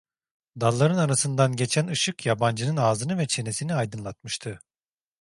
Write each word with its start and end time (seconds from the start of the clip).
Dalların 0.61 0.97
arasından 0.97 1.55
geçen 1.55 1.87
ışık 1.87 2.25
yabancının 2.25 2.77
ağzını 2.77 3.17
ve 3.17 3.27
çenesini 3.27 3.75
aydınlatmıştı. 3.75 4.59